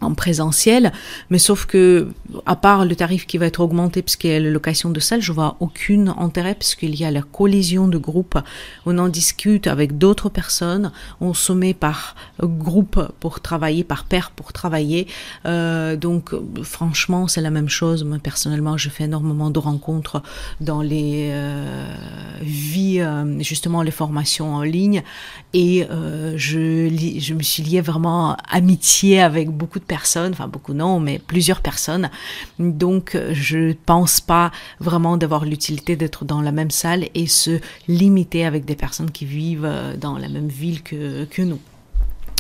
en 0.02 0.14
présentiel, 0.14 0.92
mais 1.30 1.40
sauf 1.40 1.66
que 1.66 2.10
à 2.46 2.56
part 2.56 2.86
le 2.86 2.96
tarif 2.96 3.26
qui 3.26 3.38
va 3.38 3.46
être 3.46 3.60
augmenté 3.60 4.02
puisqu'il 4.02 4.32
y 4.32 4.34
a 4.34 4.40
la 4.40 4.50
location 4.50 4.90
de 4.90 5.00
salle, 5.00 5.22
je 5.22 5.32
vois 5.32 5.58
aucune 5.60 6.14
intérêt 6.18 6.56
puisqu'il 6.56 6.96
y 7.00 7.06
a 7.06 7.12
la 7.12 7.22
collision 7.22 7.88
de 7.88 7.98
groupes. 7.98 8.38
On 8.86 8.98
en 8.98 9.08
discute 9.08 9.68
avec 9.68 9.98
d'autres 9.98 10.30
personnes, 10.30 10.92
on 11.20 11.34
se 11.34 11.54
met 11.54 11.74
par 11.74 12.16
groupe 12.42 13.12
pour 13.20 13.40
travailler, 13.40 13.84
par 13.84 14.06
paire 14.06 14.32
pour 14.32 14.54
travailler. 14.54 15.08
Euh, 15.46 15.96
donc 15.96 16.34
franchement, 16.64 17.28
c'est 17.28 17.42
la 17.42 17.52
même 17.52 17.70
chose. 17.70 18.04
Moi 18.04 18.18
personnellement, 18.22 18.78
je 18.78 18.90
fais 18.90 19.06
énormément 19.06 19.50
de 19.50 19.60
rencontres 19.60 20.22
dans 20.60 20.82
les 20.82 21.30
euh, 21.32 21.94
vies, 22.42 23.02
euh, 23.02 23.40
justement 23.40 23.82
les 23.82 23.92
formations 23.92 24.54
en 24.56 24.64
ligne, 24.64 25.04
et 25.54 25.86
euh, 25.90 26.34
je, 26.38 27.34
me 27.34 27.44
suis 27.44 27.64
liée 27.64 27.82
vraiment 27.82 28.38
amitié 28.50 29.22
avec 29.22 29.50
beaucoup 29.50 29.80
de 29.80 29.84
enfin 29.96 30.48
beaucoup 30.48 30.74
non, 30.74 31.00
mais 31.00 31.20
plusieurs 31.20 31.62
personnes. 31.62 32.10
Donc 32.60 33.18
je 33.32 33.74
pense 33.86 34.22
pas 34.22 34.52
vraiment 34.80 35.18
d'avoir 35.18 35.46
l'utilité 35.46 35.96
d'être 35.96 36.26
dans 36.26 36.42
la 36.42 36.52
même 36.52 36.72
salle 36.72 37.08
et 37.16 37.28
se 37.28 37.60
limiter 37.88 38.46
avec 38.46 38.66
des 38.66 38.76
personnes 38.76 39.12
qui 39.12 39.26
vivent 39.26 39.66
euh, 39.66 39.96
dans 39.98 40.18
la 40.18 40.30
même 40.30 40.48
ville 40.48 40.82
que, 40.84 41.26
que 41.26 41.42
nous. 41.42 41.60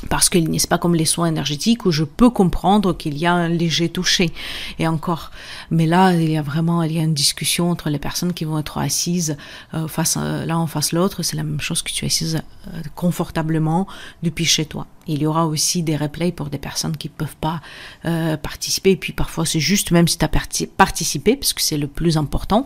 Parce 0.10 0.30
qu'il 0.30 0.50
n'est 0.50 0.58
pas 0.68 0.80
comme 0.80 0.96
les 0.96 1.06
soins 1.06 1.28
énergétiques 1.28 1.86
où 1.86 1.92
je 1.92 2.04
peux 2.04 2.32
comprendre 2.32 2.98
qu'il 2.98 3.20
y 3.20 3.28
a 3.28 3.34
un 3.34 3.48
léger 3.48 3.88
toucher. 3.88 4.32
Et 4.80 4.88
encore 4.88 5.30
mais 5.70 5.86
là 5.86 6.14
il 6.14 6.32
y 6.32 6.38
a 6.38 6.42
vraiment 6.42 6.82
il 6.82 6.94
y 6.94 7.00
a 7.00 7.04
une 7.04 7.14
discussion 7.14 7.70
entre 7.70 7.90
les 7.92 8.00
personnes 8.00 8.34
qui 8.34 8.46
vont 8.46 8.58
être 8.58 8.80
assises 8.80 9.38
euh, 9.76 9.88
face 9.88 10.18
l'un 10.18 10.58
en 10.58 10.68
face 10.68 10.92
l'autre. 10.92 11.22
C'est 11.22 11.38
la 11.38 11.44
même 11.44 11.62
chose 11.62 11.84
que 11.84 11.92
tu 11.92 12.06
es 12.06 12.08
assise 12.08 12.42
euh, 12.68 12.82
confortablement 12.96 13.88
depuis 14.24 14.46
chez 14.46 14.66
toi 14.66 14.88
il 15.08 15.22
y 15.22 15.26
aura 15.26 15.48
aussi 15.48 15.84
des 15.84 15.96
replays 15.96 16.32
pour 16.32 16.50
des 16.50 16.58
personnes 16.58 16.96
qui 16.96 17.10
peuvent 17.10 17.36
pas 17.40 17.62
euh, 18.06 18.38
participer. 18.38 18.92
Et 18.92 18.96
puis 18.96 19.14
parfois 19.14 19.46
c'est 19.46 19.60
juste, 19.60 19.92
même 19.92 20.08
si 20.08 20.18
tu 20.18 20.26
as 20.26 20.30
participé, 20.78 21.36
parce 21.36 21.54
que 21.54 21.62
c'est 21.62 21.78
le 21.78 21.88
plus 21.88 22.18
important, 22.18 22.66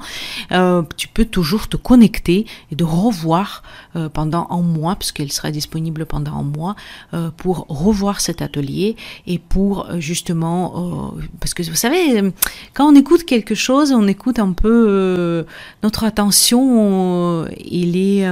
euh, 0.52 0.84
tu 0.98 1.08
peux 1.08 1.26
toujours 1.26 1.68
te 1.68 1.78
connecter 1.78 2.46
et 2.72 2.76
de 2.76 2.84
revoir 2.84 3.64
euh, 3.96 4.10
pendant 4.10 4.48
un 4.50 4.62
mois, 4.62 4.96
puisqu'elle 4.96 5.32
sera 5.32 5.52
disponible 5.52 6.06
pendant 6.06 6.34
un 6.34 6.44
mois, 6.44 6.76
euh, 7.14 7.30
pour 7.36 7.66
revoir 7.70 8.20
cet 8.20 8.42
atelier 8.42 8.96
et 9.28 9.40
pour 9.40 9.90
euh, 9.90 10.00
justement, 10.00 11.14
euh, 11.18 11.22
parce 11.40 11.54
que 11.54 11.64
vous 11.64 11.76
savez, 11.76 12.34
quand 12.74 12.92
on 12.92 12.96
écoute 12.96 13.26
quelque 13.26 13.56
chose, 13.56 13.92
on 13.92 14.08
écoute 14.08 14.40
un 14.40 14.52
peu 14.52 15.46
notre 15.84 16.04
attention, 16.04 17.46
il 17.66 17.98
est 17.98 18.28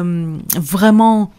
vraiment 0.55 1.31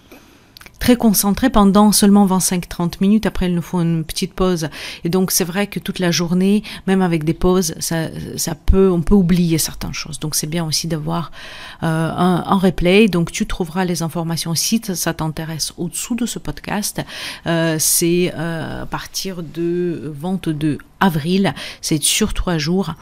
très 0.85 0.97
concentré 0.97 1.49
pendant 1.49 1.93
seulement 1.93 2.27
25-30 2.27 2.97
minutes. 3.01 3.25
Après, 3.25 3.47
il 3.47 3.55
nous 3.55 3.63
faut 3.63 3.81
une 3.81 4.05
petite 4.05 4.35
pause. 4.35 4.69
Et 5.03 5.09
donc, 5.09 5.31
c'est 5.31 5.45
vrai 5.45 5.67
que 5.67 5.81
toute 5.81 5.99
la 5.99 6.11
journée, 6.11 6.63
même 6.87 7.01
avec 7.01 7.25
des 7.25 7.33
pauses, 7.33 7.75
ça, 7.79 8.09
ça 8.37 8.55
peut, 8.55 8.91
on 8.91 9.01
peut 9.01 9.15
oublier 9.15 9.57
certaines 9.57 9.95
choses. 9.95 10.21
Donc, 10.21 10.35
c'est 10.35 10.47
bien 10.47 10.63
aussi 10.63 10.87
d'avoir 10.87 11.33
euh, 11.83 12.11
un, 12.15 12.59
replay. 12.59 13.09
Donc, 13.09 13.33
tu 13.33 13.47
trouveras 13.47 13.87
les 13.87 14.03
informations 14.03 14.55
si 14.55 14.79
ça 14.85 15.15
t'intéresse 15.15 15.73
au-dessous 15.79 16.17
de 16.17 16.27
ce 16.27 16.39
podcast. 16.39 17.01
Euh, 17.47 17.77
c'est 17.79 18.35
euh, 18.37 18.83
à 18.83 18.87
partir 18.87 19.43
de 19.43 20.13
22 20.15 20.77
avril. 21.01 21.55
C'est 21.81 22.03
sur 22.03 22.35
trois 22.35 22.59
jours. 22.59 22.93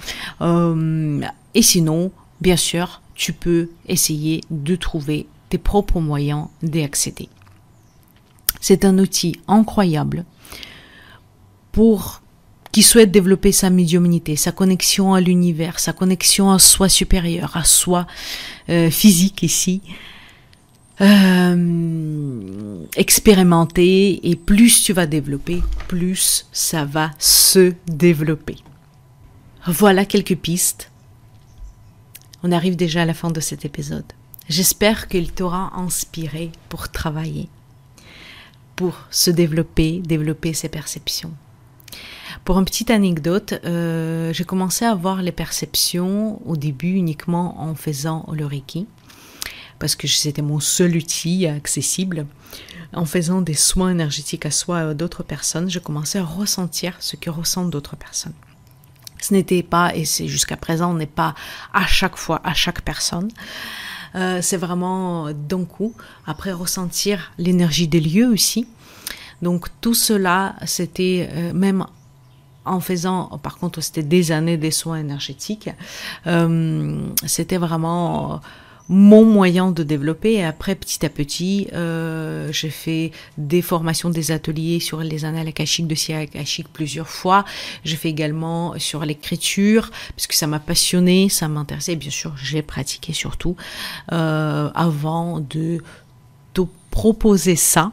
Et 0.41 1.63
sinon, 1.63 2.13
bien 2.41 2.57
sûr, 2.57 3.03
tu 3.17 3.33
peux 3.33 3.71
essayer 3.89 4.43
de 4.53 4.77
trouver 4.77 5.27
tes 5.49 5.59
propres 5.59 5.99
moyens 5.99 6.47
d'y 6.63 6.83
accéder. 6.83 7.29
C'est 8.63 8.85
un 8.85 8.97
outil 8.99 9.41
incroyable 9.49 10.25
pour 11.73 12.23
qui 12.71 12.83
souhaite 12.85 13.11
développer 13.11 13.51
sa 13.51 13.71
médiumnité, 13.71 14.37
sa 14.37 14.53
connexion 14.53 15.15
à 15.15 15.21
l'univers, 15.21 15.81
sa 15.81 15.93
connexion 15.93 16.51
à 16.51 16.61
soi 16.61 16.89
supérieur, 16.89 17.57
à 17.57 17.65
soi 17.65 18.07
euh, 18.71 18.89
physique 18.89 19.43
ici. 19.43 19.83
Euh, 21.01 22.85
expérimenter 22.97 24.31
et 24.31 24.37
plus 24.37 24.85
tu 24.85 24.93
vas 24.93 25.07
développer, 25.07 25.61
plus 25.89 26.47
ça 26.53 26.85
va 26.85 27.11
se 27.19 27.75
développer. 27.89 28.57
Voilà 29.67 30.05
quelques 30.05 30.37
pistes. 30.37 30.93
On 32.45 32.53
arrive 32.53 32.77
déjà 32.77 33.03
à 33.03 33.07
la 33.07 33.15
fin 33.15 33.33
de 33.33 33.41
cet 33.41 33.65
épisode. 33.65 34.13
J'espère 34.49 35.09
qu'il 35.09 35.33
t'aura 35.33 35.73
inspiré 35.75 36.53
pour 36.69 36.91
travailler 36.91 37.49
pour 38.83 38.99
se 39.13 39.31
développer, 39.31 40.01
développer 40.01 40.53
ses 40.55 40.69
perceptions. 40.69 41.33
Pour 42.45 42.59
une 42.59 42.65
petite 42.65 42.91
anecdote, 42.91 43.55
euh, 43.65 44.33
j'ai 44.33 44.43
commencé 44.43 44.85
à 44.85 44.93
voir 44.97 45.23
les 45.23 45.31
perceptions 45.31 46.45
au 46.45 46.57
début 46.57 46.95
uniquement 46.95 47.63
en 47.63 47.77
faisant 47.77 48.29
le 48.33 48.45
Reiki, 48.45 48.89
parce 49.79 49.95
que 49.95 50.09
c'était 50.09 50.43
mon 50.43 50.59
seul 50.59 50.97
outil 50.97 51.47
accessible. 51.47 52.27
En 52.93 53.05
faisant 53.05 53.41
des 53.41 53.55
soins 53.55 53.91
énergétiques 53.91 54.47
à 54.47 54.51
soi 54.51 54.81
et 54.81 54.87
à 54.87 54.95
d'autres 54.95 55.23
personnes, 55.23 55.71
j'ai 55.71 55.79
commencé 55.79 56.19
à 56.19 56.25
ressentir 56.25 56.97
ce 56.99 57.15
que 57.15 57.31
ressentent 57.31 57.71
d'autres 57.71 57.95
personnes. 57.95 58.35
Ce 59.21 59.33
n'était 59.33 59.63
pas, 59.63 59.95
et 59.95 60.05
c'est 60.05 60.27
jusqu'à 60.27 60.57
présent, 60.57 60.91
on 60.91 60.95
n'est 60.95 61.07
pas 61.07 61.37
à 61.73 61.87
chaque 61.87 62.17
fois, 62.17 62.41
à 62.43 62.53
chaque 62.53 62.83
personne. 62.83 63.29
Euh, 64.15 64.41
c'est 64.43 64.57
vraiment 64.57 65.33
d'un 65.33 65.65
coup. 65.65 65.95
Après, 66.27 66.53
ressentir 66.53 67.33
l'énergie 67.39 67.89
des 67.89 68.01
lieux 68.01 68.29
aussi. 68.29 68.67
Donc 69.41 69.67
tout 69.81 69.95
cela, 69.95 70.55
c'était 70.67 71.29
euh, 71.33 71.53
même 71.53 71.85
en 72.65 72.79
faisant, 72.79 73.41
par 73.43 73.59
contre, 73.59 73.81
c'était 73.81 74.05
des 74.05 74.31
années 74.31 74.57
des 74.57 74.71
soins 74.71 74.99
énergétiques. 74.99 75.71
Euh, 76.29 77.09
c'était 77.27 77.57
vraiment 77.57 78.41
mon 78.93 79.25
moyen 79.25 79.71
de 79.71 79.83
développer. 79.83 80.35
Et 80.35 80.45
après, 80.45 80.75
petit 80.75 81.05
à 81.05 81.09
petit, 81.09 81.69
euh, 81.73 82.53
j'ai 82.53 82.71
fait 82.71 83.11
des 83.39 83.63
formations, 83.63 84.11
des 84.11 84.31
ateliers 84.31 84.81
sur 84.81 85.01
les 85.01 85.25
annales 85.25 85.49
akashiques 85.49 85.87
de 85.87 85.95
Sia 85.95 86.19
akashique 86.19 86.69
plusieurs 86.73 87.09
fois. 87.09 87.45
J'ai 87.85 87.97
fait 87.97 88.11
également 88.11 88.79
sur 88.79 89.05
l'écriture, 89.05 89.91
puisque 90.15 90.35
ça 90.35 90.47
m'a 90.47 90.61
passionné, 90.61 91.29
ça 91.29 91.49
m'intéressait. 91.49 91.97
Bien 91.97 92.11
sûr, 92.11 92.35
j'ai 92.37 92.63
pratiqué 92.63 93.15
surtout 93.15 93.57
euh, 94.13 94.71
avant 94.75 95.41
de 95.41 95.83
te 96.53 96.63
proposer 96.91 97.57
ça. 97.57 97.93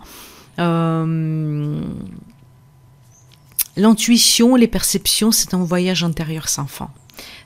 Euh, 0.60 1.82
L'intuition, 3.77 4.56
les 4.58 4.68
perceptions, 4.68 5.32
c'est 5.32 5.53
un 5.53 5.63
voyage 5.63 6.03
intérieur 6.03 6.50
sans 6.50 6.68
fin. 6.68 6.89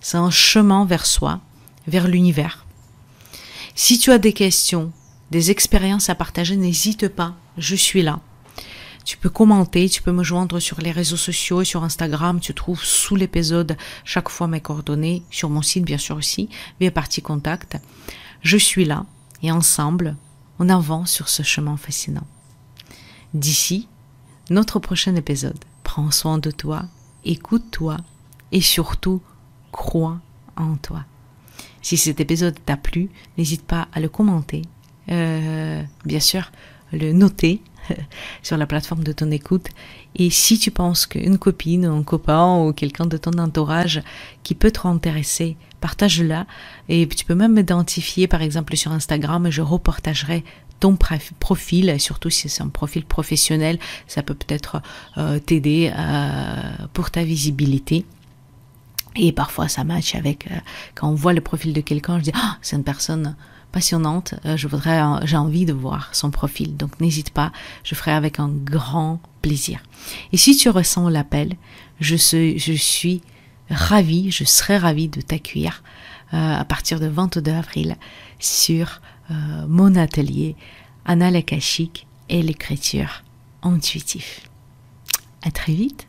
C'est 0.01 0.17
un 0.17 0.31
chemin 0.31 0.83
vers 0.83 1.05
soi, 1.05 1.41
vers 1.85 2.07
l'univers. 2.07 2.65
Si 3.75 3.97
tu 3.97 4.11
as 4.11 4.19
des 4.19 4.33
questions, 4.33 4.91
des 5.31 5.49
expériences 5.49 6.09
à 6.09 6.15
partager, 6.15 6.55
n'hésite 6.55 7.07
pas, 7.07 7.35
je 7.57 7.75
suis 7.75 8.03
là. 8.03 8.19
Tu 9.03 9.17
peux 9.17 9.29
commenter, 9.29 9.89
tu 9.89 10.01
peux 10.01 10.11
me 10.11 10.23
joindre 10.23 10.59
sur 10.59 10.79
les 10.79 10.91
réseaux 10.91 11.17
sociaux 11.17 11.61
et 11.61 11.65
sur 11.65 11.83
Instagram. 11.83 12.39
Tu 12.39 12.53
trouves 12.53 12.83
sous 12.83 13.15
l'épisode 13.15 13.75
chaque 14.05 14.29
fois 14.29 14.47
mes 14.47 14.61
coordonnées, 14.61 15.23
sur 15.29 15.49
mon 15.49 15.61
site 15.61 15.85
bien 15.85 15.97
sûr 15.97 16.15
aussi, 16.15 16.49
via 16.79 16.91
partie 16.91 17.21
contact. 17.21 17.77
Je 18.41 18.57
suis 18.57 18.85
là 18.85 19.05
et 19.41 19.51
ensemble, 19.51 20.15
on 20.59 20.69
avance 20.69 21.11
sur 21.11 21.27
ce 21.27 21.41
chemin 21.43 21.75
fascinant. 21.75 22.27
D'ici, 23.33 23.89
notre 24.51 24.79
prochain 24.79 25.15
épisode, 25.15 25.65
prends 25.83 26.11
soin 26.11 26.37
de 26.37 26.51
toi, 26.51 26.85
écoute-toi 27.25 27.97
et 28.51 28.61
surtout, 28.61 29.21
crois 29.71 30.19
en 30.55 30.75
toi. 30.75 31.05
Si 31.83 31.97
cet 31.97 32.19
épisode 32.19 32.55
t'a 32.65 32.77
plu, 32.77 33.09
n'hésite 33.37 33.63
pas 33.63 33.87
à 33.93 33.99
le 33.99 34.09
commenter, 34.09 34.63
euh, 35.11 35.83
bien 36.05 36.19
sûr, 36.19 36.51
le 36.91 37.11
noter 37.11 37.61
sur 38.41 38.57
la 38.57 38.65
plateforme 38.65 39.03
de 39.03 39.11
ton 39.11 39.29
écoute. 39.31 39.67
Et 40.15 40.29
si 40.29 40.57
tu 40.57 40.71
penses 40.71 41.05
qu'une 41.05 41.37
copine, 41.37 41.85
un 41.85 42.03
copain 42.03 42.63
ou 42.63 42.73
quelqu'un 42.73 43.05
de 43.05 43.17
ton 43.17 43.33
entourage 43.33 44.01
qui 44.43 44.55
peut 44.55 44.71
te 44.71 44.87
intéresser, 44.87 45.57
partage-la. 45.81 46.47
Et 46.87 47.05
tu 47.07 47.25
peux 47.25 47.35
même 47.35 47.53
m'identifier, 47.53 48.27
par 48.27 48.41
exemple, 48.41 48.77
sur 48.77 48.91
Instagram, 48.91 49.49
je 49.51 49.61
repartagerai 49.61 50.45
ton 50.79 50.97
profil, 51.39 51.99
surtout 51.99 52.29
si 52.29 52.49
c'est 52.49 52.61
un 52.61 52.67
profil 52.67 53.05
professionnel, 53.05 53.79
ça 54.07 54.21
peut 54.21 54.33
peut-être 54.33 54.81
euh, 55.17 55.39
t'aider 55.39 55.91
euh, 55.97 56.61
pour 56.91 57.09
ta 57.09 57.23
visibilité. 57.23 58.05
Et 59.15 59.31
parfois 59.31 59.67
ça 59.67 59.83
match 59.83 60.15
avec 60.15 60.47
euh, 60.51 60.55
quand 60.95 61.09
on 61.09 61.15
voit 61.15 61.33
le 61.33 61.41
profil 61.41 61.73
de 61.73 61.81
quelqu'un, 61.81 62.19
je 62.19 62.23
dis 62.23 62.31
ah 62.33 62.57
c'est 62.61 62.75
une 62.75 62.83
personne 62.83 63.35
passionnante, 63.73 64.35
euh, 64.45 64.55
je 64.55 64.67
voudrais, 64.67 65.01
j'ai 65.25 65.35
envie 65.35 65.65
de 65.65 65.73
voir 65.73 66.09
son 66.13 66.31
profil. 66.31 66.77
Donc 66.77 67.01
n'hésite 67.01 67.31
pas, 67.31 67.51
je 67.83 67.95
ferai 67.95 68.11
avec 68.11 68.39
un 68.39 68.49
grand 68.49 69.19
plaisir. 69.41 69.79
Et 70.31 70.37
si 70.37 70.55
tu 70.55 70.69
ressens 70.69 71.09
l'appel, 71.09 71.55
je 71.99 72.15
suis, 72.15 72.57
je 72.59 72.73
suis 72.73 73.21
ravie, 73.69 74.31
je 74.31 74.43
serai 74.43 74.77
ravie 74.77 75.09
de 75.09 75.21
t'accueillir 75.21 75.83
euh, 76.33 76.55
à 76.59 76.65
partir 76.65 76.99
du 76.99 77.07
22 77.07 77.51
avril 77.51 77.97
sur 78.39 79.01
euh, 79.31 79.33
mon 79.67 79.95
atelier 79.95 80.55
Anna 81.05 81.31
Lakashik 81.31 82.07
et 82.29 82.41
l'écriture 82.41 83.23
intuitive. 83.63 84.47
À 85.43 85.51
très 85.51 85.73
vite. 85.73 86.07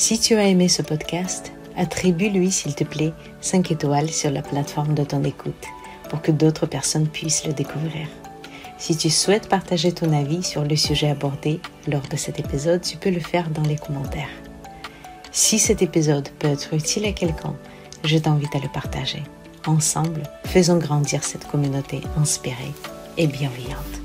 Si 0.00 0.18
tu 0.18 0.34
as 0.36 0.46
aimé 0.46 0.70
ce 0.70 0.80
podcast, 0.80 1.52
attribue-lui, 1.76 2.50
s'il 2.50 2.74
te 2.74 2.84
plaît, 2.84 3.12
5 3.42 3.70
étoiles 3.70 4.08
sur 4.08 4.30
la 4.30 4.40
plateforme 4.40 4.94
de 4.94 5.04
ton 5.04 5.22
écoute 5.24 5.66
pour 6.08 6.22
que 6.22 6.32
d'autres 6.32 6.64
personnes 6.64 7.06
puissent 7.06 7.46
le 7.46 7.52
découvrir. 7.52 8.08
Si 8.78 8.96
tu 8.96 9.10
souhaites 9.10 9.50
partager 9.50 9.92
ton 9.92 10.14
avis 10.14 10.42
sur 10.42 10.64
le 10.64 10.74
sujet 10.74 11.10
abordé 11.10 11.60
lors 11.86 12.08
de 12.08 12.16
cet 12.16 12.40
épisode, 12.40 12.80
tu 12.80 12.96
peux 12.96 13.10
le 13.10 13.20
faire 13.20 13.50
dans 13.50 13.62
les 13.62 13.76
commentaires. 13.76 14.30
Si 15.32 15.58
cet 15.58 15.82
épisode 15.82 16.30
peut 16.38 16.48
être 16.48 16.72
utile 16.72 17.04
à 17.04 17.12
quelqu'un, 17.12 17.54
je 18.02 18.16
t'invite 18.16 18.56
à 18.56 18.60
le 18.60 18.72
partager. 18.72 19.22
Ensemble, 19.66 20.22
faisons 20.46 20.78
grandir 20.78 21.22
cette 21.24 21.46
communauté 21.46 22.00
inspirée 22.16 22.72
et 23.18 23.26
bienveillante. 23.26 23.99